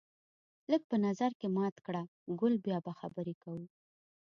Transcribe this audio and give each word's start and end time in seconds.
لږ 0.71 0.81
په 0.89 0.97
نظر 1.05 1.31
کې 1.39 1.47
مات 1.57 1.75
کړه 1.85 2.03
ګل 2.39 2.53
بیا 2.65 2.77
به 2.85 2.91
خبرې 2.99 3.35
کوو 3.43 3.65